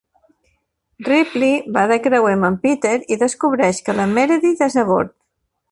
[1.07, 5.17] Ripley va de creuer amb en Peter i descobreix que la Meredith és a bord.